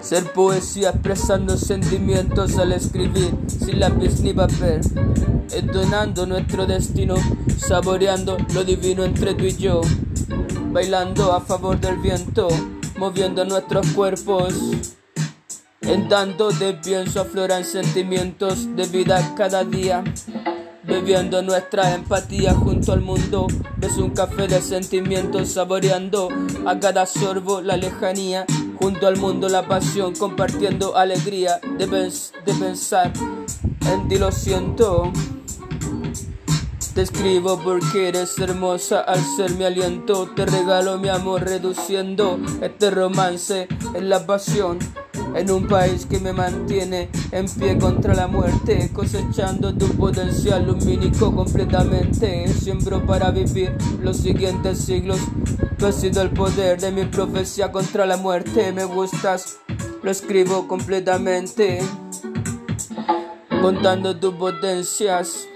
Ser 0.00 0.24
poesía 0.32 0.90
expresando 0.90 1.56
sentimientos 1.56 2.56
al 2.58 2.72
escribir 2.72 3.34
sin 3.48 3.80
lápiz 3.80 4.20
ni 4.20 4.32
papel, 4.32 4.80
entonando 5.52 6.26
nuestro 6.26 6.64
destino, 6.64 7.16
saboreando 7.58 8.36
lo 8.54 8.62
divino 8.62 9.04
entre 9.04 9.34
tú 9.34 9.46
y 9.46 9.56
yo, 9.56 9.80
bailando 10.70 11.32
a 11.32 11.40
favor 11.40 11.80
del 11.80 11.98
viento, 11.98 12.46
moviendo 12.96 13.44
nuestros 13.44 13.84
cuerpos. 13.88 14.54
En 15.86 16.08
tanto 16.08 16.50
de 16.50 16.74
pienso 16.74 17.20
afloran 17.20 17.64
sentimientos 17.64 18.74
de 18.74 18.86
vida 18.86 19.34
cada 19.36 19.62
día. 19.62 20.02
Bebiendo 20.82 21.42
nuestra 21.42 21.94
empatía 21.94 22.54
junto 22.54 22.92
al 22.92 23.00
mundo, 23.02 23.46
ves 23.76 23.96
un 23.96 24.10
café 24.10 24.48
de 24.48 24.60
sentimientos 24.60 25.50
saboreando 25.50 26.28
a 26.66 26.78
cada 26.80 27.06
sorbo 27.06 27.60
la 27.60 27.76
lejanía, 27.76 28.46
junto 28.80 29.06
al 29.06 29.16
mundo 29.16 29.48
la 29.48 29.68
pasión, 29.68 30.14
compartiendo 30.16 30.96
alegría 30.96 31.60
de, 31.78 31.86
de 31.86 32.54
pensar 32.58 33.12
en 33.92 34.08
ti 34.08 34.18
lo 34.18 34.32
siento. 34.32 35.12
Te 36.94 37.02
escribo 37.02 37.60
porque 37.62 38.08
eres 38.08 38.36
hermosa 38.38 39.00
al 39.00 39.20
ser 39.36 39.52
mi 39.52 39.64
aliento, 39.64 40.30
te 40.34 40.46
regalo 40.46 40.98
mi 40.98 41.10
amor 41.10 41.44
reduciendo 41.44 42.40
este 42.60 42.90
romance 42.90 43.68
en 43.94 44.08
la 44.08 44.26
pasión 44.26 44.78
en 45.36 45.50
un 45.50 45.66
país 45.66 46.06
que 46.06 46.18
me 46.18 46.32
mantiene 46.32 47.10
en 47.30 47.46
pie 47.46 47.78
contra 47.78 48.14
la 48.14 48.26
muerte, 48.26 48.90
cosechando 48.92 49.74
tu 49.74 49.86
potencial 49.88 50.66
lumínico 50.66 51.34
completamente. 51.34 52.48
Siembro 52.48 53.04
para 53.04 53.30
vivir 53.30 53.76
los 54.00 54.16
siguientes 54.16 54.78
siglos. 54.78 55.20
Tú 55.78 55.86
has 55.86 55.96
sido 55.96 56.22
el 56.22 56.30
poder 56.30 56.80
de 56.80 56.90
mi 56.90 57.04
profecía 57.04 57.70
contra 57.70 58.06
la 58.06 58.16
muerte. 58.16 58.72
Me 58.72 58.84
gustas, 58.84 59.58
lo 60.02 60.10
escribo 60.10 60.66
completamente, 60.66 61.80
contando 63.60 64.18
tus 64.18 64.34
potencias. 64.34 65.46